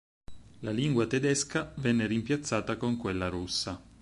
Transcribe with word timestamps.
La 0.61 0.71
lingua 0.71 1.05
tedesca 1.05 1.73
venne 1.75 2.07
rimpiazzata 2.07 2.75
con 2.75 2.97
quella 2.97 3.29
russa. 3.29 3.79